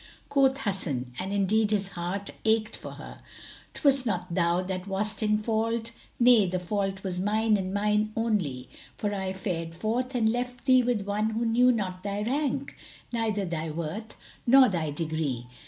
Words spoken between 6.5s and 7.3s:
fault was